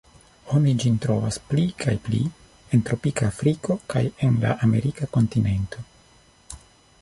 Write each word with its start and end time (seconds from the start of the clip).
Oni 0.59 0.71
ĝin 0.83 0.93
trovas 1.01 1.35
pli 1.51 1.65
kaj 1.83 1.93
pli 2.07 2.21
en 2.77 2.81
tropika 2.87 3.27
Afriko 3.29 3.77
kaj 3.95 4.03
en 4.29 4.41
la 4.47 4.55
Amerika 4.69 5.11
kontinento. 5.19 5.85